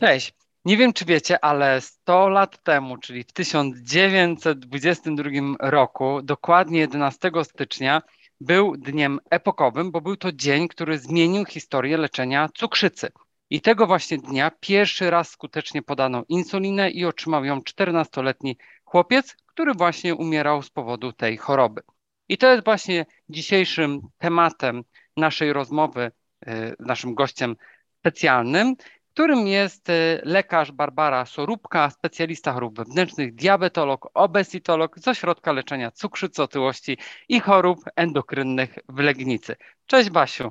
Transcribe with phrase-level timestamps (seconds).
[0.00, 0.34] Cześć.
[0.64, 8.02] Nie wiem, czy wiecie, ale 100 lat temu, czyli w 1922 roku, dokładnie 11 stycznia,
[8.40, 13.12] był dniem epokowym, bo był to dzień, który zmienił historię leczenia cukrzycy.
[13.50, 19.74] I tego właśnie dnia pierwszy raz skutecznie podano insulinę i otrzymał ją 14-letni chłopiec, który
[19.74, 21.82] właśnie umierał z powodu tej choroby.
[22.28, 24.82] I to jest właśnie dzisiejszym tematem
[25.16, 26.10] naszej rozmowy,
[26.48, 27.56] y, naszym gościem
[27.98, 28.74] specjalnym,
[29.12, 36.42] którym jest y, lekarz Barbara Sorubka, specjalista chorób wewnętrznych, diabetolog, obesitolog z Ośrodka Leczenia Cukrzycy,
[36.42, 36.98] Otyłości
[37.28, 39.56] i Chorób Endokrynnych w Legnicy.
[39.86, 40.50] Cześć Basiu.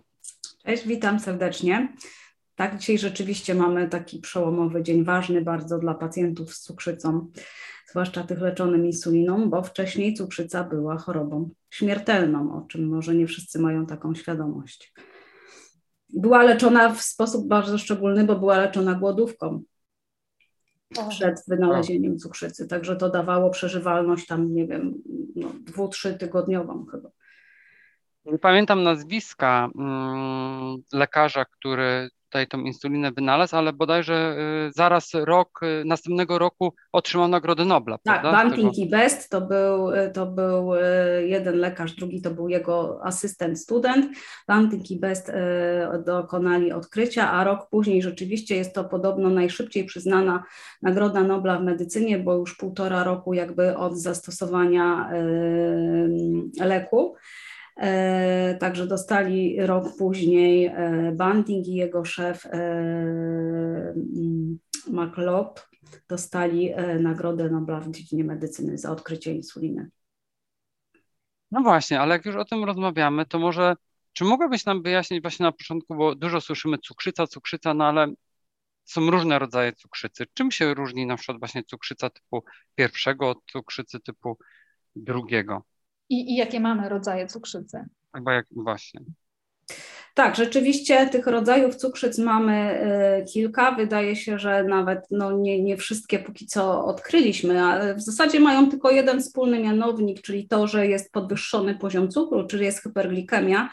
[0.65, 1.93] Cześć, witam serdecznie.
[2.55, 7.31] Tak, dzisiaj rzeczywiście mamy taki przełomowy dzień, ważny bardzo dla pacjentów z cukrzycą,
[7.89, 13.59] zwłaszcza tych leczonym insuliną, bo wcześniej cukrzyca była chorobą śmiertelną, o czym może nie wszyscy
[13.59, 14.93] mają taką świadomość.
[16.13, 19.63] Była leczona w sposób bardzo szczególny, bo była leczona głodówką
[21.09, 24.93] przed wynalezieniem cukrzycy, także to dawało przeżywalność tam, nie wiem,
[25.35, 27.09] no, dwu, trzy tygodniową chyba.
[28.25, 34.35] Nie pamiętam nazwiska mm, lekarza, który tutaj tą insulinę wynalazł, ale bodajże
[34.67, 37.97] y, zaraz rok, y, następnego roku otrzymał Nagrodę Nobla.
[38.03, 40.71] Tak, Banting i Best to był, y, to był
[41.25, 44.05] jeden lekarz, drugi to był jego asystent, student.
[44.47, 45.31] Banting i Best
[46.05, 50.43] dokonali odkrycia, a rok później rzeczywiście jest to podobno najszybciej przyznana
[50.81, 55.09] Nagroda Nobla w medycynie, bo już półtora roku jakby od zastosowania
[56.59, 57.15] leku.
[57.77, 63.93] E, także dostali rok później e, Banting i jego szef e,
[64.87, 65.67] McLeod
[66.09, 69.89] dostali Nagrodę Nobla w dziedzinie medycyny za odkrycie insuliny.
[71.51, 73.75] No właśnie, ale jak już o tym rozmawiamy, to może
[74.13, 78.07] czy mogłabyś nam wyjaśnić właśnie na początku, bo dużo słyszymy cukrzyca, cukrzyca, no ale
[78.83, 80.25] są różne rodzaje cukrzycy.
[80.33, 82.43] Czym się różni na przykład właśnie cukrzyca typu
[82.75, 84.37] pierwszego od cukrzycy typu
[84.95, 85.63] drugiego?
[86.11, 87.85] I, i jakie mamy rodzaje cukrzycy.
[88.15, 89.01] Chyba jak właśnie.
[90.13, 92.83] Tak, rzeczywiście tych rodzajów cukrzyc mamy
[93.21, 93.71] y, kilka.
[93.71, 98.69] Wydaje się, że nawet no, nie, nie wszystkie póki co odkryliśmy, ale w zasadzie mają
[98.69, 103.69] tylko jeden wspólny mianownik, czyli to, że jest podwyższony poziom cukru, czyli jest hyperglikemia.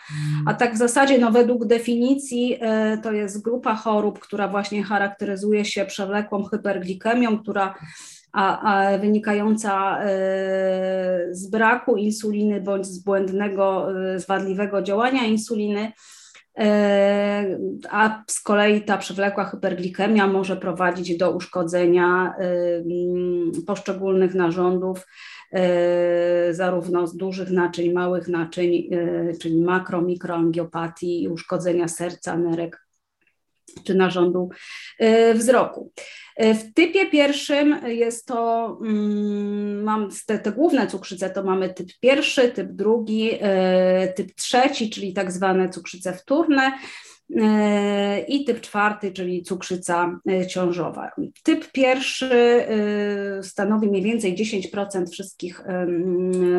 [0.47, 5.65] A tak w zasadzie no, według definicji y, to jest grupa chorób, która właśnie charakteryzuje
[5.65, 7.75] się przewlekłą hyperglikemią, która
[8.33, 10.09] a, a wynikająca e,
[11.31, 15.93] z braku insuliny bądź z błędnego, e, z wadliwego działania insuliny,
[16.59, 17.59] e,
[17.91, 22.34] a z kolei ta przewlekła hyperglikemia może prowadzić do uszkodzenia
[23.66, 25.06] poszczególnych narządów,
[26.50, 28.91] zarówno z dużych naczyń, małych naczyń,
[29.41, 32.88] czyli makro, mikroangiopatii uszkodzenia serca, nerek
[33.84, 34.49] czy narządu
[35.34, 35.93] wzroku.
[36.39, 41.89] E, w typie pierwszym jest to, mm, mam te, te, główne cukrzyce, to mamy typ
[42.01, 46.73] pierwszy, typ drugi, e, typ trzeci, czyli tak zwane cukrzyce wtórne.
[47.37, 51.11] E, i typ czwarty, czyli cukrzyca e, ciążowa.
[51.43, 55.65] Typ pierwszy e, stanowi mniej więcej 10% wszystkich,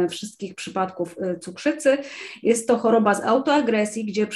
[0.09, 1.97] wszystkich przypadków cukrzycy.
[2.43, 4.27] Jest to choroba z autoagresji, gdzie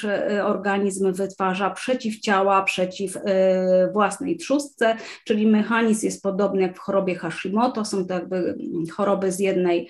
[0.44, 3.18] organizm wytwarza przeciwciała przeciw
[3.94, 4.96] własnej trzustce,
[5.26, 8.56] czyli mechanizm jest podobny jak w chorobie Hashimoto, są to jakby
[8.92, 9.90] choroby z jednej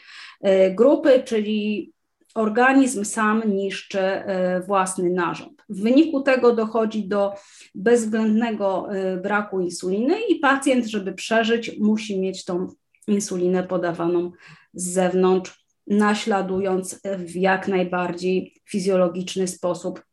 [0.76, 1.93] grupy, czyli
[2.34, 5.64] organizm sam niszczy e, własny narząd.
[5.70, 7.34] W wyniku tego dochodzi do
[7.76, 12.68] bezwzględnego e, braku insuliny i pacjent, żeby przeżyć, musi mieć tą
[13.08, 14.32] insulinę podawaną
[14.74, 20.04] z zewnątrz, naśladując w jak najbardziej fizjologiczny sposób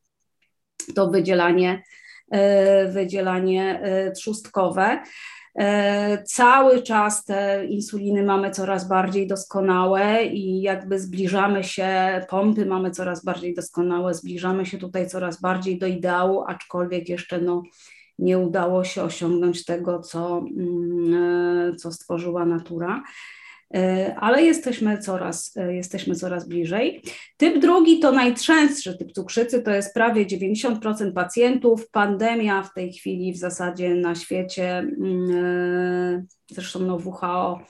[0.94, 1.82] to wydzielanie,
[2.30, 3.82] e, wydzielanie
[4.16, 5.02] trzustkowe.
[5.58, 12.90] E, cały czas te insuliny mamy coraz bardziej doskonałe i jakby zbliżamy się, pompy mamy
[12.90, 17.62] coraz bardziej doskonałe, zbliżamy się tutaj coraz bardziej do ideału, aczkolwiek jeszcze no,
[18.18, 21.14] nie udało się osiągnąć tego, co, mm,
[21.72, 23.02] e, co stworzyła natura.
[23.74, 27.02] E, ale jesteśmy coraz, e, jesteśmy coraz bliżej.
[27.36, 31.90] Typ drugi to najczęstszy typ cukrzycy, to jest prawie 90% pacjentów.
[31.90, 37.60] Pandemia w tej chwili w zasadzie na świecie, mm, e, zresztą no WHO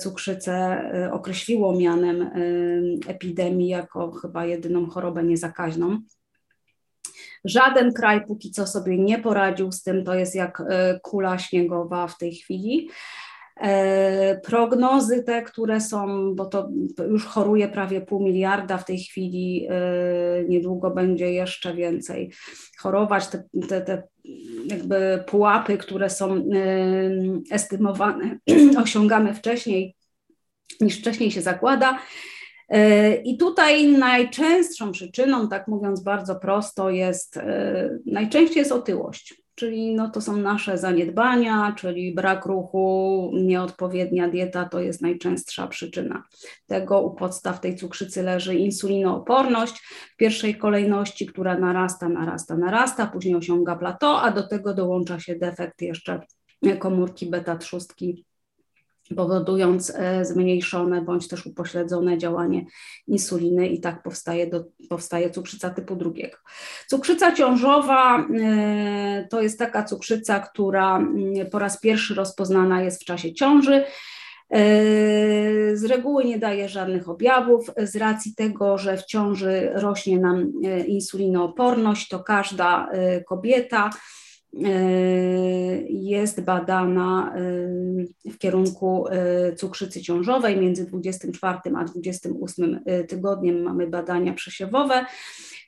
[0.00, 2.30] cukrzycę określiło mianem
[3.06, 5.98] epidemii jako chyba jedyną chorobę niezakaźną.
[7.44, 10.62] Żaden kraj póki co sobie nie poradził z tym, to jest jak
[11.02, 12.88] kula śniegowa w tej chwili.
[13.60, 16.68] E, prognozy te, które są, bo to
[17.08, 22.32] już choruje prawie pół miliarda w tej chwili, e, niedługo będzie jeszcze więcej
[22.78, 23.26] chorować.
[23.26, 24.02] Te, te, te
[24.66, 26.42] jakby pułapy, które są e,
[27.50, 28.38] estymowane,
[28.82, 29.96] osiągamy wcześniej
[30.80, 31.98] niż wcześniej się zakłada.
[33.24, 37.38] I tutaj najczęstszą przyczyną, tak mówiąc bardzo prosto, jest
[38.06, 44.80] najczęściej jest otyłość czyli no to są nasze zaniedbania, czyli brak ruchu, nieodpowiednia dieta to
[44.80, 46.22] jest najczęstsza przyczyna
[46.66, 47.00] tego.
[47.00, 49.74] U podstaw tej cukrzycy leży insulinooporność
[50.12, 55.34] w pierwszej kolejności, która narasta, narasta, narasta, później osiąga plateau, a do tego dołącza się
[55.34, 56.20] defekt jeszcze
[56.78, 58.24] komórki beta-trzustki
[59.16, 62.66] powodując e, zmniejszone bądź też upośledzone działanie
[63.06, 66.36] insuliny i tak powstaje, do, powstaje cukrzyca typu drugiego.
[66.86, 73.04] Cukrzyca ciążowa e, to jest taka cukrzyca, która mm, po raz pierwszy rozpoznana jest w
[73.04, 73.74] czasie ciąży.
[73.74, 73.86] E,
[75.76, 77.70] z reguły nie daje żadnych objawów.
[77.76, 80.52] Z racji tego, że w ciąży rośnie nam
[80.86, 82.88] insulinooporność, to każda
[83.26, 83.90] kobieta
[85.88, 87.34] jest badana
[88.26, 90.56] y, w kierunku y, cukrzycy ciążowej.
[90.56, 95.06] Między 24 a 28 y, tygodniem mamy badania przesiewowe,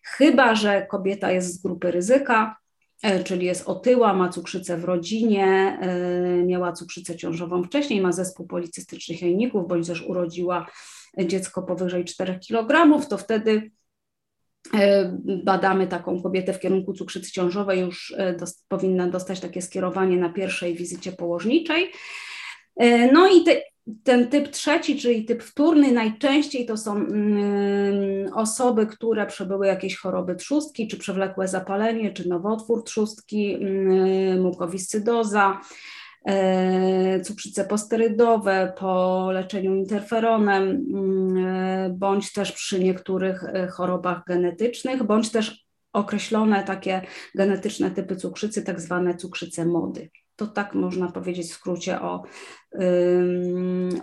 [0.03, 2.57] chyba że kobieta jest z grupy ryzyka,
[3.25, 5.79] czyli jest otyła, ma cukrzycę w rodzinie,
[6.47, 10.67] miała cukrzycę ciążową wcześniej, ma zespół policystycznych jajników, bądź też urodziła
[11.19, 13.71] dziecko powyżej 4 kg, to wtedy
[15.45, 18.37] badamy taką kobietę w kierunku cukrzycy ciążowej, już e,
[18.69, 21.93] powinna dostać takie skierowanie na pierwszej wizycie położniczej.
[22.77, 23.63] E, no i te,
[24.05, 30.35] ten typ trzeci, czyli typ wtórny, najczęściej to są mm, osoby, które przebyły jakieś choroby
[30.35, 35.96] trzustki, czy przewlekłe zapalenie, czy nowotwór trzustki, mm, mukowiscydoza, E,
[37.25, 45.31] cukrzyce posterydowe po leczeniu interferonem, mm, e, bądź też przy niektórych e, chorobach genetycznych, bądź
[45.31, 47.03] też określone takie
[47.35, 50.11] genetyczne typy cukrzycy, tak zwane cukrzyce mody.
[50.37, 52.23] To tak można powiedzieć w skrócie o,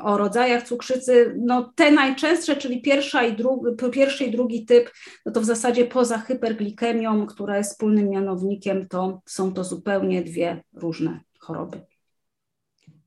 [0.01, 1.35] o rodzajach cukrzycy.
[1.37, 4.91] No, te najczęstsze, czyli pierwsza i drugi, pierwszy i drugi typ,
[5.25, 10.63] no to w zasadzie poza hyperglikemią, która jest wspólnym mianownikiem, to są to zupełnie dwie
[10.73, 11.92] różne choroby.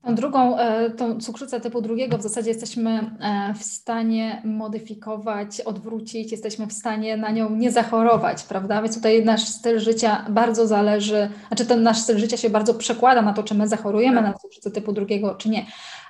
[0.06, 6.32] Tą drugą, e, tą cukrzycę typu drugiego w zasadzie jesteśmy e, w stanie modyfikować, odwrócić,
[6.32, 8.82] jesteśmy w stanie na nią nie zachorować, prawda?
[8.82, 13.22] Więc tutaj nasz styl życia bardzo zależy, znaczy ten nasz styl życia się bardzo przekłada
[13.22, 15.66] na to, czy my zachorujemy na cukrzycę typu drugiego, czy nie.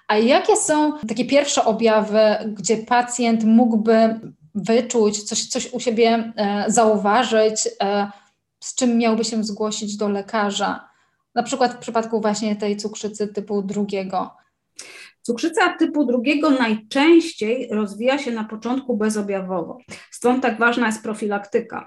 [0.09, 4.21] A jakie są takie pierwsze objawy, gdzie pacjent mógłby
[4.55, 7.69] wyczuć, coś, coś u siebie e, zauważyć,
[8.61, 10.96] z czym miałby się zgłosić do lekarza?
[11.37, 14.31] Na przykład w przypadku właśnie tej cukrzycy typu drugiego.
[15.23, 19.79] Cukrzyca typu drugiego najczęściej rozwija się na początku bezobjawowo.
[20.17, 21.87] Stąd tak ważna jest profilaktyka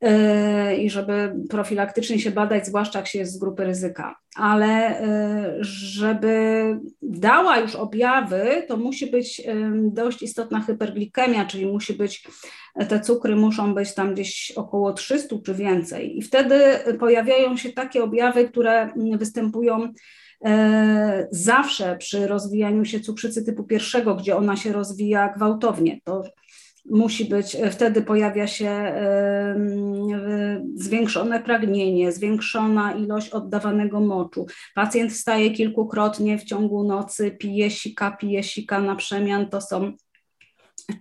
[0.00, 4.18] yy, i żeby profilaktycznie się badać, zwłaszcza jak się jest z grupy ryzyka.
[4.36, 5.00] Ale
[5.56, 12.26] yy, żeby dała już objawy, to musi być yy, dość istotna hyperglikemia, czyli musi być,
[12.88, 16.18] te cukry muszą być tam gdzieś około 300 czy więcej.
[16.18, 16.60] I wtedy
[16.98, 19.92] pojawiają się takie objawy, które występują
[21.30, 26.22] zawsze przy rozwijaniu się cukrzycy typu pierwszego, gdzie ona się rozwija gwałtownie, to
[26.90, 29.60] musi być, e, wtedy pojawia się e,
[30.74, 34.46] zwiększone pragnienie, zwiększona ilość oddawanego moczu.
[34.74, 39.92] Pacjent wstaje kilkukrotnie w ciągu nocy, pije sika, pije sika na przemian, to są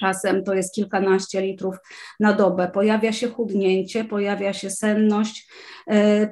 [0.02, 1.76] czasem to jest kilkanaście litrów
[2.20, 2.72] na dobę.
[2.74, 5.50] Pojawia się chudnięcie, pojawia się senność,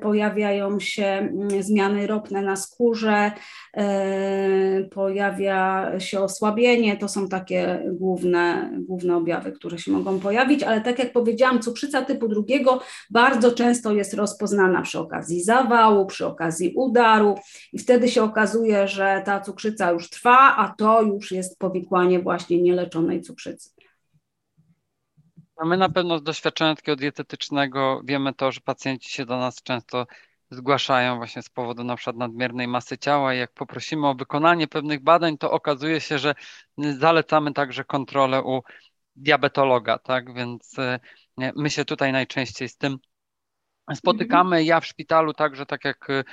[0.01, 3.31] pojawiają się mm, zmiany ropne na skórze,
[3.73, 6.97] e, pojawia się osłabienie.
[6.97, 12.01] To są takie główne, główne objawy, które się mogą pojawić, ale tak jak powiedziałam, cukrzyca
[12.01, 17.35] typu drugiego bardzo często jest rozpoznana przy okazji zawału, przy okazji udaru
[17.73, 22.61] i wtedy się okazuje, że ta cukrzyca już trwa, a to już jest powikłanie właśnie
[22.61, 23.74] nieleczonej cukrzycy
[25.63, 30.07] my na pewno z doświadczenia takiego dietetycznego wiemy to, że pacjenci się do nas często
[30.49, 35.03] zgłaszają właśnie z powodu na przykład nadmiernej masy ciała i jak poprosimy o wykonanie pewnych
[35.03, 36.35] badań, to okazuje się, że
[36.77, 38.61] zalecamy także kontrolę u
[39.15, 40.33] diabetologa, tak?
[40.33, 40.99] Więc e,
[41.37, 42.97] my się tutaj najczęściej z tym
[43.93, 44.63] spotykamy.
[44.63, 46.23] Ja w szpitalu także, tak jak e,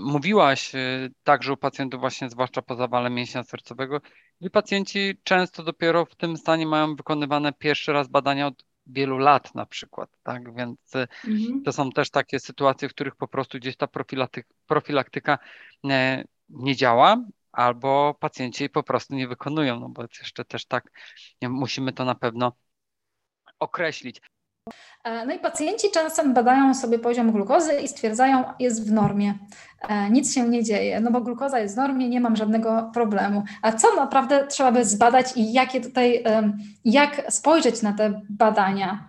[0.00, 4.00] mówiłaś, e, także u pacjentów właśnie, zwłaszcza po zawale mięśnia sercowego,
[4.40, 9.54] i pacjenci często dopiero w tym stanie mają wykonywane pierwszy raz badania od wielu lat
[9.54, 10.54] na przykład, tak?
[10.54, 11.62] Więc y, mhm.
[11.62, 13.88] to są też takie sytuacje, w których po prostu gdzieś ta
[14.66, 15.38] profilaktyka,
[15.84, 17.16] nie, nie działa,
[17.52, 20.90] albo pacjenci po prostu nie wykonują, no bo jeszcze też tak
[21.42, 22.52] musimy to na pewno
[23.58, 24.20] określić.
[25.04, 29.38] E, no i pacjenci czasem badają sobie poziom glukozy i stwierdzają, jest w normie,
[29.88, 33.42] e, nic się nie dzieje, no bo glukoza jest w normie, nie mam żadnego problemu.
[33.62, 36.24] A co naprawdę trzeba by zbadać i jakie tutaj,
[36.84, 39.08] jak spojrzeć na te badania?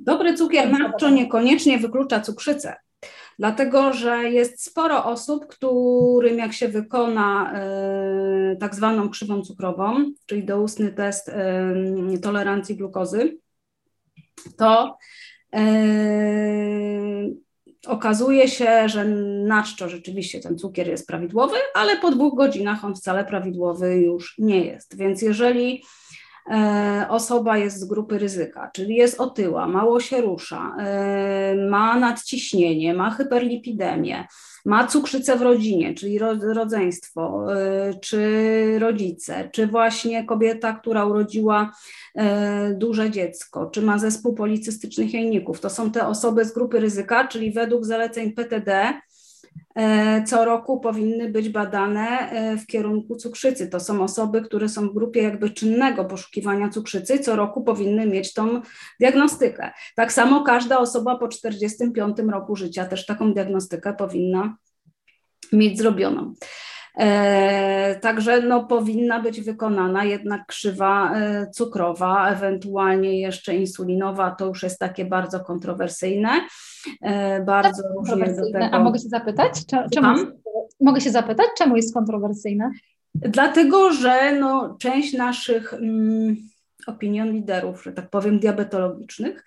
[0.00, 2.76] Dobry cukier naczczo niekoniecznie wyklucza cukrzycę.
[3.38, 7.52] Dlatego, że jest sporo osób, którym jak się wykona
[8.52, 11.30] y, tak zwaną krzywą cukrową, czyli doustny test
[12.22, 13.38] tolerancji glukozy,
[14.56, 14.98] to
[15.56, 17.36] y,
[17.86, 19.04] okazuje się, że
[19.44, 24.34] na czczo rzeczywiście ten cukier jest prawidłowy, ale po dwóch godzinach on wcale prawidłowy już
[24.38, 24.96] nie jest.
[24.96, 25.82] Więc jeżeli
[26.50, 32.94] E, osoba jest z grupy ryzyka, czyli jest otyła, mało się rusza, e, ma nadciśnienie,
[32.94, 34.26] ma hyperlipidemię,
[34.66, 36.18] ma cukrzycę w rodzinie, czyli
[36.54, 41.72] rodzeństwo, e, czy rodzice, czy właśnie kobieta, która urodziła
[42.74, 45.60] duże dziecko, czy ma zespół policystycznych jajników.
[45.60, 48.94] To są te osoby z grupy ryzyka, czyli według zaleceń PTD
[50.26, 53.68] co roku powinny być badane e, w kierunku cukrzycy.
[53.68, 58.34] To są osoby, które są w grupie jakby czynnego poszukiwania cukrzycy, co roku powinny mieć
[58.34, 58.60] tą
[59.00, 59.70] diagnostykę.
[59.96, 64.56] Tak samo każda osoba po 45 roku życia też taką diagnostykę powinna
[65.52, 66.34] mieć zrobioną.
[66.96, 74.62] E, także no, powinna być wykonana jednak krzywa e, cukrowa, ewentualnie jeszcze insulinowa, to już
[74.62, 76.30] jest takie bardzo kontrowersyjne.
[77.02, 78.64] E, bardzo różnie do tego.
[78.64, 79.52] A mogę się zapytać?
[79.94, 80.26] Czemu,
[80.80, 82.70] mogę się zapytać, czemu jest kontrowersyjne?
[83.14, 86.36] Dlatego, że no, część naszych mm,
[86.86, 89.44] opinion liderów, że tak powiem, diabetologicznych,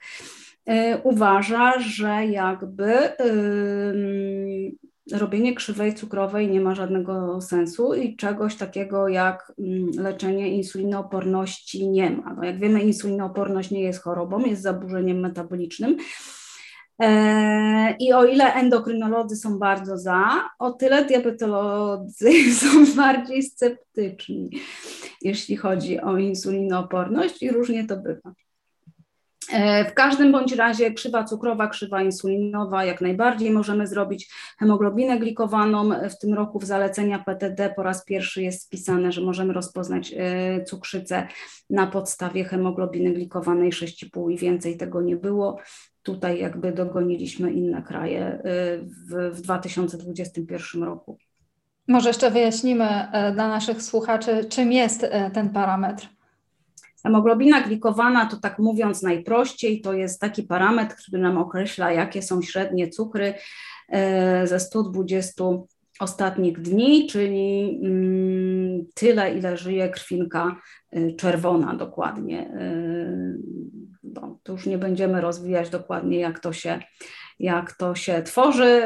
[1.04, 2.94] uważa, że jakby
[5.12, 12.10] robienie krzywej cukrowej nie ma żadnego sensu i czegoś takiego jak mm, leczenie insulinooporności nie
[12.10, 12.34] ma.
[12.34, 15.98] No jak wiemy, insulinooporność nie jest chorobą, jest zaburzeniem metabolicznym.
[17.02, 24.50] E, I o ile endokrynolodzy są bardzo za, o tyle diabetolodzy są bardziej sceptyczni,
[25.22, 28.34] jeśli chodzi o insulinooporność i różnie to bywa.
[29.52, 34.30] E, w każdym bądź razie krzywa cukrowa, krzywa insulinowa, jak najbardziej możemy zrobić
[34.60, 35.90] hemoglobinę glikowaną.
[36.10, 40.64] W tym roku w zalecenia PTD po raz pierwszy jest wpisane, że możemy rozpoznać e,
[40.64, 41.28] cukrzycę
[41.70, 45.60] na podstawie hemoglobiny glikowanej 6,5 i więcej tego nie było.
[46.04, 48.42] Tutaj jakby dogoniliśmy inne kraje e,
[48.78, 51.18] w, w 2021 roku.
[51.88, 56.19] Może jeszcze wyjaśnimy dla naszych słuchaczy, czym jest ten parametr.
[57.04, 62.42] Hemoglobina glikowana to tak mówiąc najprościej, to jest taki parametr, który nam określa, jakie są
[62.42, 63.34] średnie cukry
[63.90, 65.44] e, ze 120
[66.00, 70.56] ostatnich dni, czyli mm, tyle, ile żyje krwinka
[70.92, 72.40] e, czerwona dokładnie.
[72.40, 73.38] E,
[74.04, 76.80] no, już nie będziemy rozwijać dokładnie, jak to się,
[77.40, 78.84] jak to się tworzy,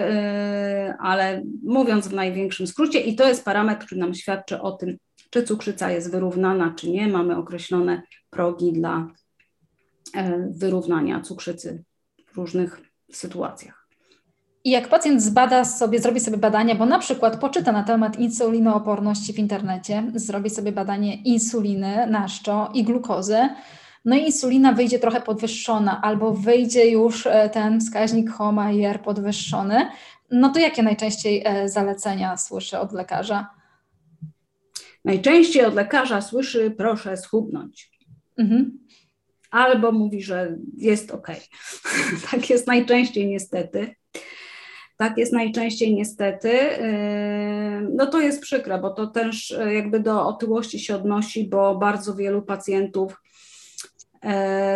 [0.99, 4.97] ale mówiąc w największym skrócie, i to jest parametr, który nam świadczy o tym,
[5.33, 7.07] czy cukrzyca jest wyrównana, czy nie.
[7.07, 9.07] Mamy określone progi dla
[10.15, 11.83] e, wyrównania cukrzycy
[12.27, 13.87] w różnych sytuacjach.
[14.63, 19.33] I jak pacjent zbada sobie, zrobi sobie badania, bo na przykład poczyta na temat insulinooporności
[19.33, 23.49] w internecie, zrobi sobie badanie insuliny, naszczo i glukozy,
[24.05, 29.87] no i insulina wyjdzie trochę podwyższona, albo wyjdzie już e, ten wskaźnik HOMA-IR podwyższony,
[30.31, 33.62] no to jakie najczęściej e, zalecenia słyszy od lekarza?
[35.05, 37.91] Najczęściej od lekarza słyszy, proszę schudnąć.
[38.37, 38.79] Mhm.
[39.51, 41.27] Albo mówi, że jest ok.
[42.31, 43.95] tak jest najczęściej niestety.
[44.97, 46.49] Tak jest najczęściej niestety.
[46.49, 51.75] Yy, no to jest przykre, bo to też yy, jakby do otyłości się odnosi, bo
[51.75, 53.21] bardzo wielu pacjentów,
[54.23, 54.29] yy,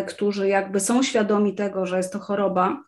[0.08, 2.84] którzy jakby są świadomi tego, że jest to choroba,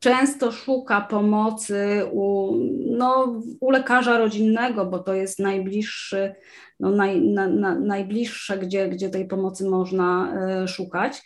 [0.00, 6.34] często szuka pomocy u, no, u lekarza rodzinnego, bo to jest najbliższy,
[6.80, 11.22] no, naj, na, na, najbliższe, gdzie, gdzie tej pomocy można y, szukać,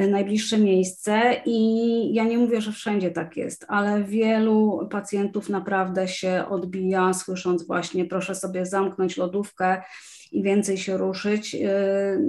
[0.00, 1.42] y, najbliższe miejsce.
[1.46, 7.66] I ja nie mówię, że wszędzie tak jest, ale wielu pacjentów naprawdę się odbija, słysząc
[7.66, 9.82] właśnie, proszę sobie zamknąć lodówkę
[10.32, 11.54] i więcej się ruszyć.
[11.54, 11.68] Y,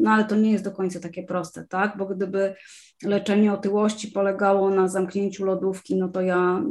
[0.01, 1.97] no ale to nie jest do końca takie proste, tak?
[1.97, 2.55] Bo gdyby
[3.03, 6.63] leczenie otyłości polegało na zamknięciu lodówki, no to ja,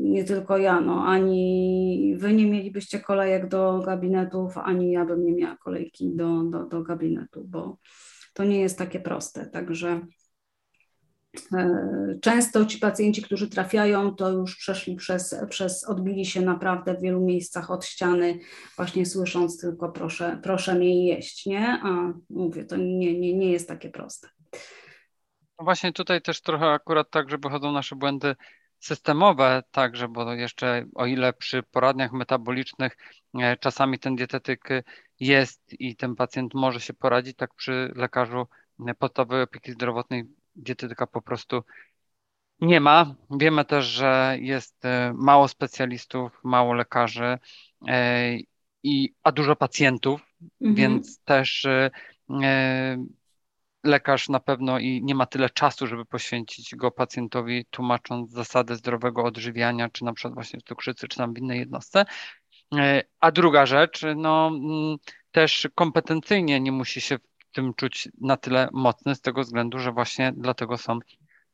[0.00, 5.32] nie tylko ja, no ani wy nie mielibyście kolejek do gabinetów, ani ja bym nie
[5.32, 7.78] miała kolejki do, do, do gabinetu, bo
[8.32, 9.46] to nie jest takie proste.
[9.46, 10.00] Także
[12.22, 17.20] Często ci pacjenci, którzy trafiają, to już przeszli przez, przez, odbili się naprawdę w wielu
[17.20, 18.38] miejscach od ściany,
[18.76, 21.80] właśnie słysząc tylko proszę, proszę mnie jeść, nie?
[21.82, 24.28] A mówię, to nie, nie, nie jest takie proste.
[25.58, 28.36] No właśnie tutaj też trochę akurat tak, że wychodzą nasze błędy
[28.78, 32.96] systemowe także, bo jeszcze o ile przy poradniach metabolicznych
[33.40, 34.68] e, czasami ten dietetyk
[35.20, 38.46] jest i ten pacjent może się poradzić, tak przy lekarzu
[38.86, 40.24] e, podstawowej opieki zdrowotnej
[40.56, 41.64] dietetyka po prostu
[42.60, 43.14] nie ma.
[43.30, 47.38] Wiemy też, że jest e, mało specjalistów, mało lekarzy,
[48.82, 50.20] i, a dużo pacjentów,
[50.60, 50.74] mhm.
[50.74, 51.66] więc też
[53.88, 59.24] lekarz na pewno i nie ma tyle czasu, żeby poświęcić go pacjentowi, tłumacząc zasady zdrowego
[59.24, 62.04] odżywiania, czy na przykład właśnie w cukrzycy, czy tam w innej jednostce.
[62.74, 64.96] E, a druga rzecz, no mm,
[65.30, 69.92] też kompetencyjnie nie musi się w tym czuć na tyle mocny z tego względu, że
[69.92, 70.98] właśnie dlatego są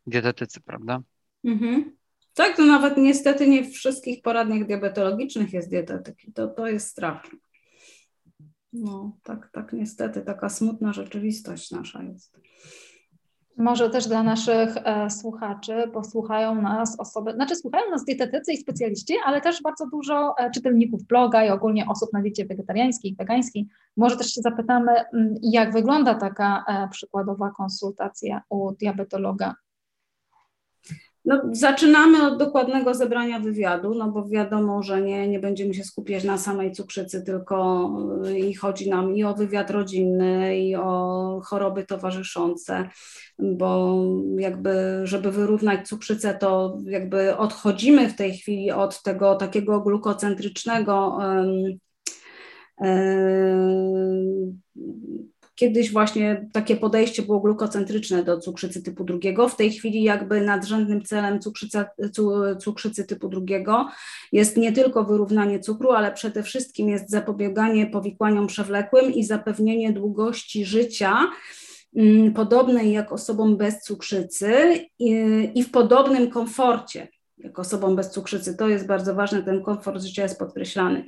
[0.07, 1.01] dietetycy, prawda?
[1.45, 1.97] Mhm.
[2.35, 6.89] Tak, to nawet niestety nie w wszystkich poradniach diabetologicznych jest dietetyk i to, to jest
[6.89, 7.39] straszne.
[8.75, 12.41] No, tak, tak, niestety, taka smutna rzeczywistość nasza jest.
[13.57, 18.57] Może też dla naszych e, słuchaczy, bo słuchają nas osoby, znaczy słuchają nas dietetycy i
[18.57, 23.69] specjaliści, ale też bardzo dużo e, czytelników bloga i ogólnie osób na diecie wegetariańskiej, wegańskiej.
[23.97, 29.55] Może też się zapytamy, mm, jak wygląda taka e, przykładowa konsultacja u diabetologa
[31.25, 36.25] no, zaczynamy od dokładnego zebrania wywiadu, no bo wiadomo, że nie, nie będziemy się skupiać
[36.25, 37.91] na samej cukrzycy, tylko
[38.27, 42.89] y, i chodzi nam i o wywiad rodzinny, i o choroby towarzyszące,
[43.39, 43.99] bo
[44.39, 51.19] jakby, żeby wyrównać cukrzycę, to jakby odchodzimy w tej chwili od tego takiego glukocentrycznego.
[51.19, 51.79] Um,
[55.55, 59.49] Kiedyś właśnie takie podejście było glukocentryczne do cukrzycy typu drugiego.
[59.49, 61.87] W tej chwili jakby nadrzędnym celem cukrzyca,
[62.61, 63.89] cukrzycy typu drugiego
[64.33, 70.65] jest nie tylko wyrównanie cukru, ale przede wszystkim jest zapobieganie powikłaniom przewlekłym i zapewnienie długości
[70.65, 71.19] życia
[71.97, 74.81] mm, podobnej jak osobom bez cukrzycy
[75.55, 77.09] i, w podobnym komforcie
[77.55, 78.57] osobom bez cukrzycy.
[78.57, 81.05] To jest bardzo ważne, ten komfort życia jest podkreślany.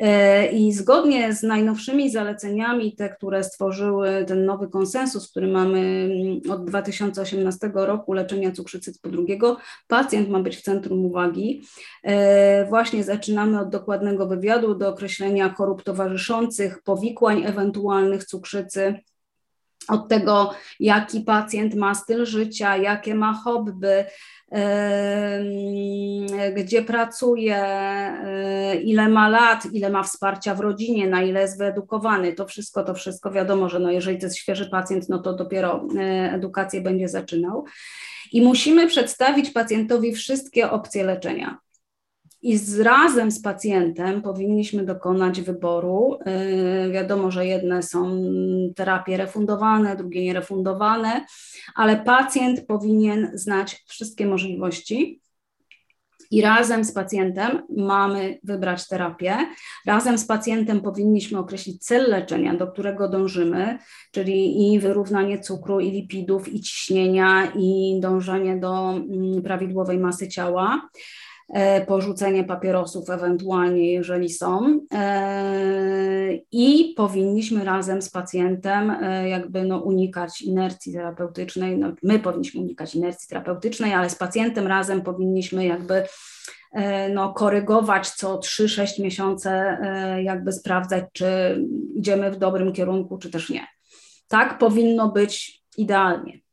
[0.00, 6.52] E, I zgodnie z najnowszymi zaleceniami, te, które stworzyły ten nowy konsensus, który mamy mm,
[6.52, 9.56] od 2018 roku leczenia cukrzycy typu drugiego,
[9.88, 11.62] pacjent ma być w centrum uwagi.
[12.02, 18.94] E, właśnie zaczynamy od dokładnego wywiadu do określenia chorób towarzyszących, powikłań ewentualnych cukrzycy
[19.88, 23.88] od tego, jaki pacjent ma styl życia, jakie ma hobby,
[26.56, 32.32] gdzie pracuje, e, ile ma lat, ile ma wsparcia w rodzinie, na ile jest wyedukowany.
[32.32, 35.86] To wszystko, to wszystko wiadomo, że no jeżeli to jest świeży pacjent, no to dopiero
[35.96, 36.00] e,
[36.32, 37.64] edukację będzie zaczynał.
[38.32, 41.63] I musimy przedstawić pacjentowi wszystkie opcje leczenia
[42.44, 46.18] i z, razem z pacjentem powinniśmy dokonać wyboru.
[46.84, 48.20] Yy, wiadomo, że jedne są
[48.76, 51.24] terapie refundowane, drugie nierefundowane,
[51.74, 55.20] ale pacjent powinien znać wszystkie możliwości.
[56.30, 59.36] I razem z pacjentem mamy wybrać terapię.
[59.86, 63.78] Razem z pacjentem powinniśmy określić cel leczenia, do którego dążymy,
[64.12, 70.88] czyli i wyrównanie cukru, i lipidów, i ciśnienia, i dążenie do mm, prawidłowej masy ciała.
[71.48, 74.80] E, porzucenie papierosów ewentualnie, jeżeli są.
[74.92, 82.60] E, I powinniśmy razem z pacjentem e, jakby no unikać inercji terapeutycznej, no my powinniśmy
[82.60, 86.04] unikać inercji terapeutycznej, ale z pacjentem razem powinniśmy jakby
[87.14, 89.78] no, korygować co 3-6 miesiące,
[90.22, 91.26] jakby sprawdzać, czy
[91.94, 93.66] idziemy w dobrym kierunku, czy też nie.
[94.28, 96.43] Tak powinno być idealnie.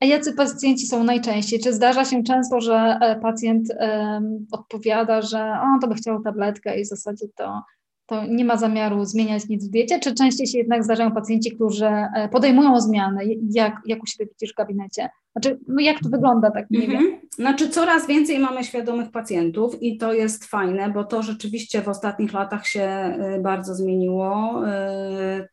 [0.00, 1.60] A jacy pacjenci są najczęściej?
[1.60, 6.80] Czy zdarza się często, że e, pacjent um, odpowiada, że o, to by chciał tabletkę
[6.80, 7.62] i w zasadzie to,
[8.06, 10.00] to nie ma zamiaru zmieniać nic w diecie?
[10.00, 13.24] Czy częściej się jednak zdarzają pacjenci, którzy e, podejmują zmiany?
[13.50, 15.08] Jak, jak u siebie widzisz w gabinecie?
[15.32, 16.90] Znaczy, no jak to wygląda tak nie wiem?
[16.90, 17.20] Mhm.
[17.34, 22.32] Znaczy coraz więcej mamy świadomych pacjentów i to jest fajne, bo to rzeczywiście w ostatnich
[22.32, 24.62] latach się e, bardzo zmieniło.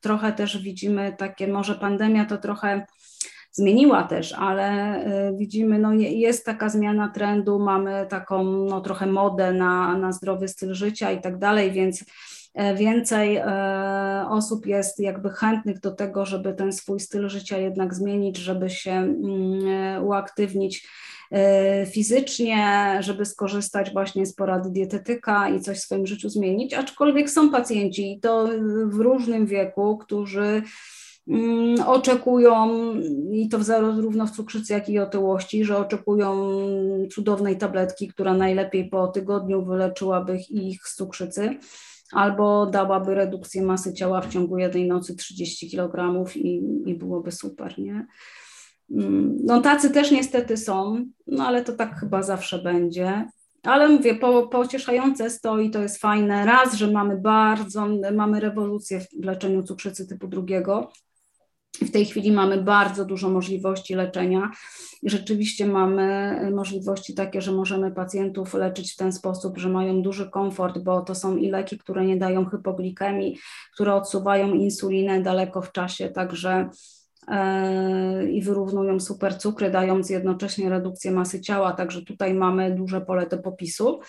[0.01, 2.85] Trochę też widzimy takie, może pandemia to trochę
[3.55, 4.97] zmieniła też, ale
[5.29, 10.47] y, widzimy, no jest taka zmiana trendu, mamy taką no, trochę modę na, na zdrowy
[10.47, 12.05] styl życia i tak dalej, więc
[12.53, 17.93] e, więcej e, osób jest jakby chętnych do tego, żeby ten swój styl życia jednak
[17.93, 20.87] zmienić, żeby się mm, uaktywnić
[21.91, 27.49] fizycznie, żeby skorzystać właśnie z porady dietetyka i coś w swoim życiu zmienić, aczkolwiek są
[27.49, 28.49] pacjenci i to
[28.85, 30.63] w różnym wieku, którzy
[31.85, 32.69] oczekują,
[33.31, 36.57] i to zarówno w cukrzycy, jak i otyłości, że oczekują
[37.11, 41.57] cudownej tabletki, która najlepiej po tygodniu wyleczyłaby ich z cukrzycy,
[42.11, 47.79] albo dałaby redukcję masy ciała w ciągu jednej nocy 30 kg i, i byłoby super,
[47.79, 48.07] nie?
[48.91, 53.29] Mm, no tacy też niestety są, no ale to tak chyba zawsze będzie.
[53.63, 56.45] Ale mówię, po, pocieszające stoi, to jest fajne.
[56.45, 60.91] Raz, że mamy bardzo, mamy rewolucję w leczeniu cukrzycy typu drugiego,
[61.81, 64.51] w tej chwili mamy bardzo dużo możliwości leczenia
[65.05, 70.77] rzeczywiście mamy możliwości takie, że możemy pacjentów leczyć w ten sposób, że mają duży komfort,
[70.77, 73.37] bo to są i leki, które nie dają hypoglikemii,
[73.73, 76.69] które odsuwają insulinę daleko w czasie, także
[77.27, 83.37] e, i wyrównują supercukry, dając jednocześnie redukcję masy ciała, także tutaj mamy duże pole do
[83.37, 83.99] popisu.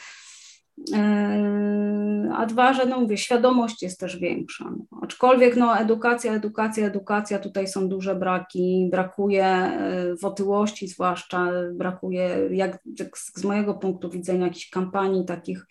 [0.78, 4.64] Yy, a dwa, że no mówię, świadomość jest też większa.
[4.64, 5.00] No.
[5.02, 9.70] Aczkolwiek no, edukacja, edukacja, edukacja, tutaj są duże braki, brakuje
[10.04, 12.78] yy, w otyłości zwłaszcza, brakuje jak
[13.34, 15.66] z mojego punktu widzenia jakichś kampanii takich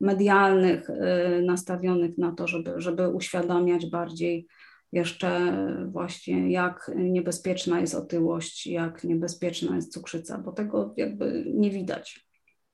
[0.00, 4.46] medialnych yy, nastawionych na to, żeby, żeby uświadamiać bardziej
[4.92, 5.52] jeszcze
[5.86, 12.27] właśnie jak niebezpieczna jest otyłość, jak niebezpieczna jest cukrzyca, bo tego jakby nie widać.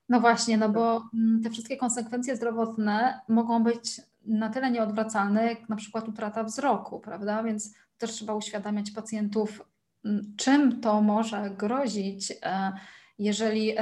[0.09, 5.69] No właśnie, no bo mm, te wszystkie konsekwencje zdrowotne mogą być na tyle nieodwracalne, jak
[5.69, 7.43] na przykład utrata wzroku, prawda?
[7.43, 9.61] Więc też trzeba uświadamiać pacjentów,
[10.05, 12.71] mm, czym to może grozić, e,
[13.19, 13.75] jeżeli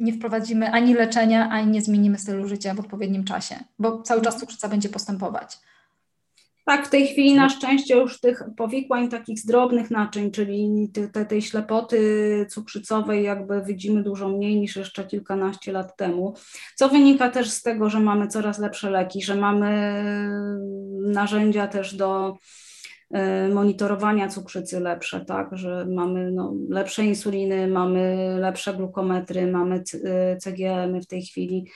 [0.00, 4.36] nie wprowadzimy ani leczenia, ani nie zmienimy stylu życia w odpowiednim czasie, bo cały czas
[4.36, 5.58] cukrzyca będzie postępować.
[6.64, 11.26] Tak, w tej chwili na szczęście już tych powikłań takich z drobnych naczyń, czyli te,
[11.26, 16.34] tej ślepoty cukrzycowej jakby widzimy dużo mniej niż jeszcze kilkanaście lat temu,
[16.76, 20.04] co wynika też z tego, że mamy coraz lepsze leki, że mamy
[21.00, 22.36] narzędzia też do
[23.10, 29.82] e, monitorowania cukrzycy lepsze, tak, że mamy no, lepsze insuliny, mamy lepsze glukometry, mamy
[30.40, 31.66] CGM w tej chwili,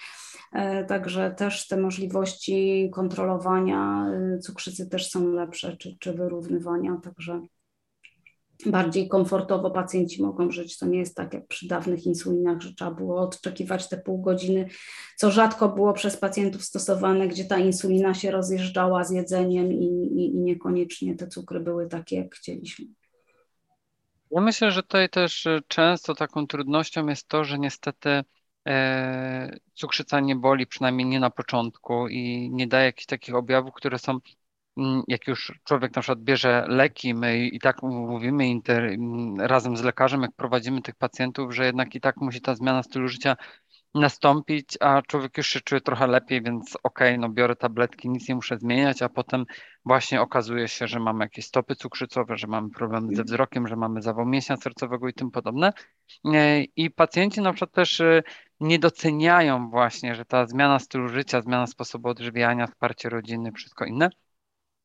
[0.89, 4.07] także też te możliwości kontrolowania
[4.37, 7.41] y, cukrzycy też są lepsze, czy, czy wyrównywania, także
[8.67, 10.79] bardziej komfortowo pacjenci mogą żyć.
[10.79, 14.69] To nie jest tak jak przy dawnych insulinach, że trzeba było odczekiwać te pół godziny,
[15.17, 20.35] co rzadko było przez pacjentów stosowane, gdzie ta insulina się rozjeżdżała z jedzeniem i, i,
[20.35, 22.87] i niekoniecznie te cukry były takie, jak chcieliśmy.
[24.31, 28.25] Ja myślę, że tutaj też y, często taką trudnością jest to, że niestety E,
[29.75, 34.19] cukrzyca nie boli, przynajmniej nie na początku i nie daje jakichś takich objawów, które są,
[34.77, 39.77] mm, jak już człowiek na przykład bierze leki, my i tak mówimy inter, mm, razem
[39.77, 43.37] z lekarzem, jak prowadzimy tych pacjentów, że jednak i tak musi ta zmiana stylu życia
[43.97, 48.29] nastąpić, a człowiek już się czuje trochę lepiej, więc okej, okay, no biorę tabletki, nic
[48.29, 49.45] nie muszę zmieniać, a potem
[49.85, 54.03] właśnie okazuje się, że mamy jakieś stopy cukrzycowe, że mamy problemy ze wzrokiem, że mamy
[54.03, 55.73] zawał mięśnia sercowego i tym podobne.
[56.25, 58.23] E, I pacjenci na przykład też e,
[58.61, 64.11] nie doceniają właśnie, że ta zmiana stylu życia, zmiana sposobu odżywiania, wsparcie rodziny, wszystko inne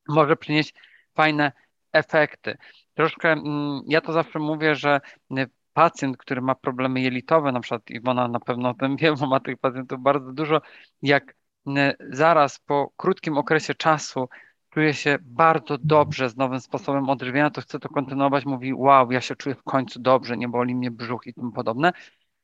[0.08, 0.74] może przynieść
[1.16, 1.52] fajne
[1.92, 2.58] efekty.
[2.94, 5.02] Troszkę, mm, ja to zawsze mówię, że
[5.74, 9.40] pacjent, który ma problemy jelitowe, na przykład Iwona na pewno o tym wie, bo ma
[9.40, 10.62] tych pacjentów bardzo dużo,
[11.02, 11.36] jak
[12.10, 14.30] zaraz po krótkim okresie czasu
[14.70, 19.22] czuje się bardzo dobrze z nowym sposobem odżywiania, to chce to kontynuować, mówi wow, ja
[19.22, 21.92] się czuję w końcu dobrze, nie boli mnie brzuch i tym podobne.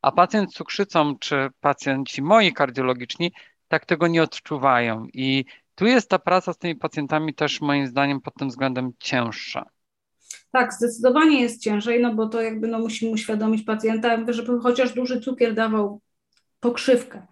[0.07, 3.31] A pacjent z cukrzycą, czy pacjenci moi kardiologiczni,
[3.67, 5.07] tak tego nie odczuwają.
[5.13, 9.65] I tu jest ta praca z tymi pacjentami też moim zdaniem pod tym względem cięższa.
[10.51, 15.21] Tak, zdecydowanie jest ciężej, no bo to jakby no musimy uświadomić pacjenta, żeby chociaż duży
[15.21, 16.01] cukier dawał
[16.59, 17.27] pokrzywkę.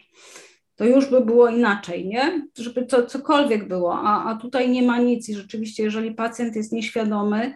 [0.75, 2.47] To już by było inaczej, nie?
[2.57, 6.71] Żeby to cokolwiek było, a, a tutaj nie ma nic i rzeczywiście, jeżeli pacjent jest
[6.71, 7.55] nieświadomy,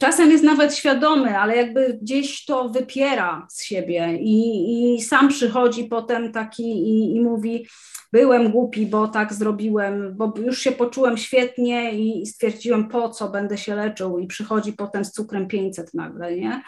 [0.00, 5.84] czasem jest nawet świadomy, ale jakby gdzieś to wypiera z siebie i, i sam przychodzi
[5.84, 7.66] potem taki i, i mówi,
[8.12, 13.58] byłem głupi, bo tak zrobiłem, bo już się poczułem świetnie i stwierdziłem, po co będę
[13.58, 16.62] się leczył i przychodzi potem z cukrem 500 nagle, nie?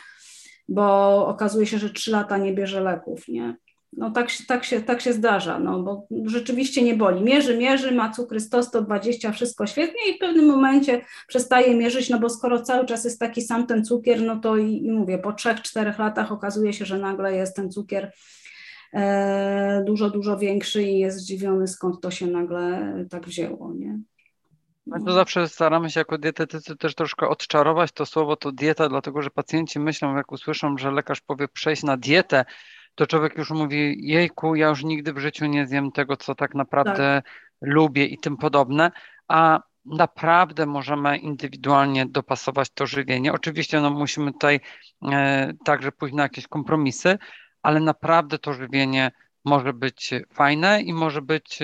[0.68, 3.56] Bo okazuje się, że 3 lata nie bierze leków, nie?
[3.92, 7.22] No tak, tak, się, tak się zdarza, no bo rzeczywiście nie boli.
[7.22, 12.18] Mierzy, mierzy, ma cukry 100, 120, wszystko świetnie i w pewnym momencie przestaje mierzyć, no
[12.18, 15.30] bo skoro cały czas jest taki sam ten cukier, no to i, i mówię, po
[15.30, 18.12] 3-4 latach okazuje się, że nagle jest ten cukier
[18.92, 23.98] E, dużo, dużo większy i jest zdziwiony, skąd to się nagle tak wzięło, nie?
[24.86, 29.22] My to zawsze staramy się jako dietetycy też troszkę odczarować to słowo, to dieta, dlatego
[29.22, 32.44] że pacjenci myślą, jak usłyszą, że lekarz powie przejść na dietę,
[33.00, 36.54] to człowiek już mówi, jejku, ja już nigdy w życiu nie zjem tego, co tak
[36.54, 37.32] naprawdę tak.
[37.60, 38.90] lubię i tym podobne,
[39.28, 43.32] a naprawdę możemy indywidualnie dopasować to żywienie.
[43.32, 44.60] Oczywiście no, musimy tutaj
[45.12, 47.18] e, także pójść na jakieś kompromisy,
[47.62, 49.10] ale naprawdę to żywienie
[49.44, 51.58] może być fajne i może być,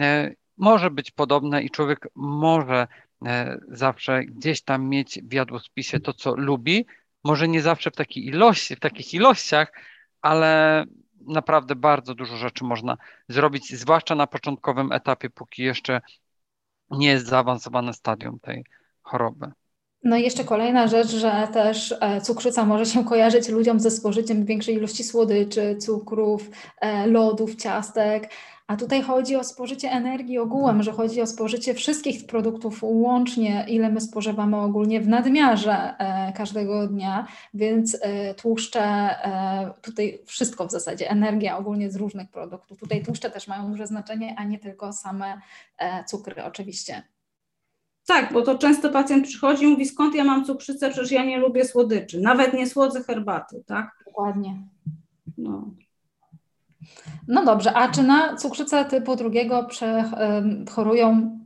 [0.00, 2.86] e, może być podobne i człowiek może
[3.26, 6.86] e, zawsze gdzieś tam mieć w jadłospisie to, co lubi.
[7.24, 9.72] Może nie zawsze w takiej ilości, w takich ilościach,
[10.22, 10.84] ale
[11.26, 12.96] naprawdę bardzo dużo rzeczy można
[13.28, 16.00] zrobić, zwłaszcza na początkowym etapie, póki jeszcze
[16.90, 18.64] nie jest zaawansowane stadium tej
[19.02, 19.52] choroby.
[20.04, 24.44] No i jeszcze kolejna rzecz, że też e, cukrzyca może się kojarzyć ludziom ze spożyciem
[24.44, 28.30] większej ilości słodyczy, cukrów, e, lodów, ciastek,
[28.72, 33.90] a tutaj chodzi o spożycie energii ogółem, że chodzi o spożycie wszystkich produktów łącznie, ile
[33.90, 37.98] my spożywamy ogólnie w nadmiarze e, każdego dnia, więc
[38.36, 39.08] tłuszcze,
[39.82, 42.78] tutaj wszystko w zasadzie, energia ogólnie z różnych produktów.
[42.78, 45.40] Tutaj tłuszcze też mają duże znaczenie, a nie tylko same
[46.06, 47.02] cukry oczywiście.
[48.06, 51.38] Tak, bo to często pacjent przychodzi i mówi, skąd ja mam cukrzycę, przecież ja nie
[51.38, 53.90] lubię słodyczy, nawet nie słodzę herbaty, tak?
[54.06, 54.62] Dokładnie.
[55.38, 55.70] No.
[57.28, 59.68] No dobrze, a czy na cukrzycę typu drugiego
[60.70, 61.38] chorują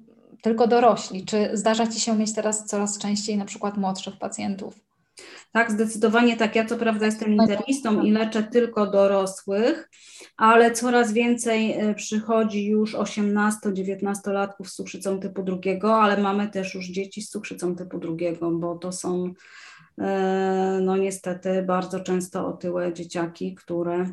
[0.43, 1.25] tylko dorośli?
[1.25, 4.87] Czy zdarza Ci się mieć teraz coraz częściej na przykład młodszych pacjentów?
[5.53, 6.57] Tak, zdecydowanie tak.
[6.57, 9.91] Ja co prawda jestem internistą i leczę tylko dorosłych,
[10.37, 16.87] ale coraz więcej e, przychodzi już 18-19-latków z cukrzycą typu drugiego, ale mamy też już
[16.87, 19.33] dzieci z cukrzycą typu drugiego, bo to są
[19.99, 24.07] e, no niestety bardzo często otyłe dzieciaki, które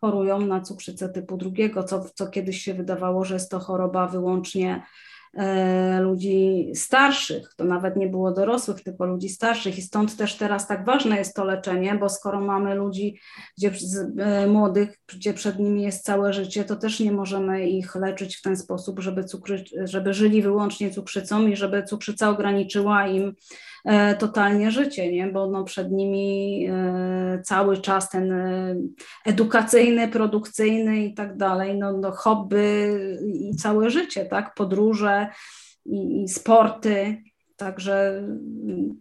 [0.00, 4.82] chorują na cukrzycę typu drugiego, co, co kiedyś się wydawało, że jest to choroba wyłącznie
[6.00, 10.84] ludzi starszych, to nawet nie było dorosłych, tylko ludzi starszych i stąd też teraz tak
[10.84, 13.20] ważne jest to leczenie, bo skoro mamy ludzi
[13.58, 13.72] gdzie,
[14.18, 18.42] e, młodych, gdzie przed nimi jest całe życie, to też nie możemy ich leczyć w
[18.42, 23.34] ten sposób, żeby, cukry, żeby żyli wyłącznie cukrzycą i żeby cukrzyca ograniczyła im
[23.84, 25.26] E, totalnie życie, nie?
[25.26, 28.76] bo no przed nimi e, cały czas ten e,
[29.26, 32.92] edukacyjny, produkcyjny i tak dalej, no, no hobby
[33.24, 34.54] i całe życie, tak?
[34.54, 35.19] podróże
[35.84, 37.22] i, i sporty.
[37.56, 38.22] Także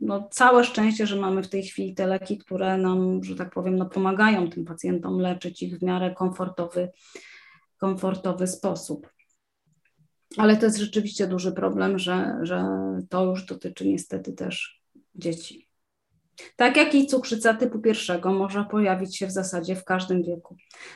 [0.02, 3.76] no, całe szczęście, że mamy w tej chwili te leki, które nam, że tak powiem,
[3.76, 6.90] no, pomagają tym pacjentom leczyć ich w miarę komfortowy,
[7.78, 9.10] komfortowy sposób.
[10.38, 12.66] Ale to jest rzeczywiście duży problem, że, że
[13.10, 14.84] to już dotyczy niestety też
[15.16, 15.69] dzieci.
[16.56, 20.56] Tak jak i cukrzyca typu pierwszego może pojawić się w zasadzie w każdym wieku.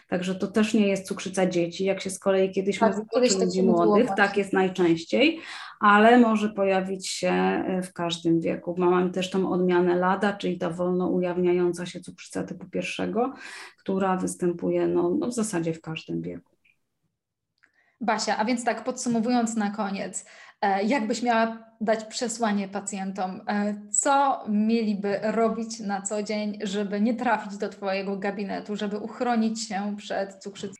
[0.09, 3.63] Także to też nie jest cukrzyca dzieci, jak się z kolei kiedyś tak, mówiło ludzi
[3.63, 5.39] młodych, tak jest najczęściej,
[5.79, 8.75] ale może pojawić się e, w każdym wieku.
[8.77, 13.33] Mamy też tą odmianę LADA, czyli ta wolno ujawniająca się cukrzyca typu pierwszego,
[13.79, 16.52] która występuje no, no w zasadzie w każdym wieku.
[18.03, 20.25] Basia, a więc tak podsumowując na koniec,
[20.61, 27.13] e, jakbyś miała dać przesłanie pacjentom, e, co mieliby robić na co dzień, żeby nie
[27.13, 30.75] trafić do Twojego gabinetu, żeby uchronić się przed cukrzycą?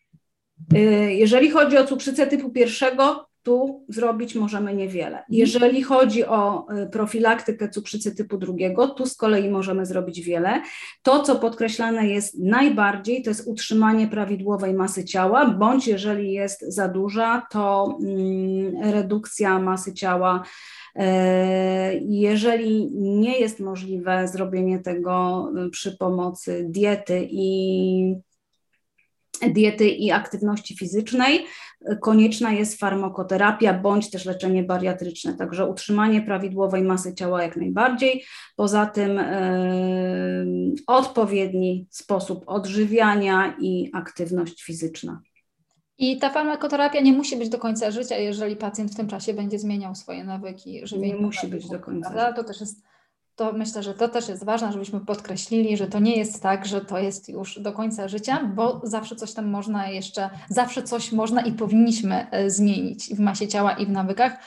[0.75, 0.79] E,
[1.13, 5.17] jeżeli chodzi o cukrzycę typu pierwszego, tu zrobić możemy niewiele.
[5.17, 5.23] Mhm.
[5.29, 10.62] Jeżeli chodzi o y, profilaktykę cukrzycy typu drugiego, tu z kolei możemy zrobić wiele.
[11.03, 16.88] To, co podkreślane jest najbardziej, to jest utrzymanie prawidłowej masy ciała, bądź jeżeli jest za
[16.88, 20.43] duża, to mm, redukcja masy ciała.
[20.95, 28.15] E, jeżeli nie jest możliwe zrobienie tego y, przy pomocy diety i
[29.49, 31.45] diety i aktywności fizycznej,
[32.02, 38.24] konieczna jest farmakoterapia bądź też leczenie bariatryczne, także utrzymanie prawidłowej masy ciała jak najbardziej.
[38.56, 45.22] Poza tym yy, odpowiedni sposób odżywiania i aktywność fizyczna.
[45.98, 49.60] I ta farmakoterapia nie musi być do końca życia, jeżeli pacjent w tym czasie będzie
[49.60, 51.19] zmieniał swoje nawyki żywieniowe.
[51.19, 52.34] Nie musi być do końca życia.
[52.34, 52.84] To też jest
[53.36, 56.82] to myślę, że to też jest ważne, żebyśmy podkreślili, że to nie jest tak, że
[56.82, 61.41] to jest już do końca życia, bo zawsze coś tam można jeszcze, zawsze coś można
[61.41, 64.38] i powinniśmy e, zmienić w masie ciała i w nawykach,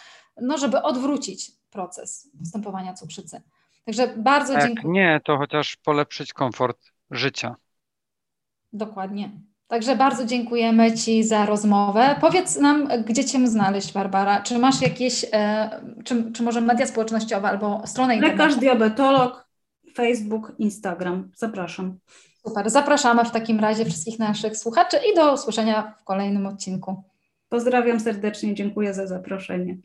[0.40, 3.42] no żeby odwrócić proces występowania cukrzycy.
[3.84, 4.92] Także bardzo Jak dziękuję.
[4.92, 6.78] nie, to chociaż polepszyć komfort
[7.10, 7.54] życia.
[8.72, 9.30] Dokładnie.
[9.68, 12.16] Także bardzo dziękujemy Ci za rozmowę.
[12.20, 14.42] Powiedz nam, gdzie Cię znaleźć, Barbara.
[14.42, 15.70] Czy masz jakieś, e,
[16.04, 18.44] czy, czy może media społecznościowe albo stronę internetową?
[18.44, 19.48] Lekarz diabetolog,
[19.94, 21.30] Facebook, Instagram.
[21.36, 21.98] Zapraszam.
[22.48, 22.70] Super.
[22.70, 27.02] Zapraszamy w takim razie wszystkich naszych słuchaczy i do usłyszenia w kolejnym odcinku.
[27.48, 29.76] Pozdrawiam serdecznie, dziękuję za zaproszenie.